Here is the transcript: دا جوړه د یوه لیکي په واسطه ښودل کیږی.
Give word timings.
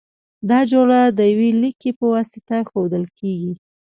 دا 0.49 0.59
جوړه 0.71 0.99
د 1.17 1.19
یوه 1.31 1.49
لیکي 1.61 1.91
په 1.99 2.05
واسطه 2.13 2.57
ښودل 2.69 3.03
کیږی. 3.19 3.53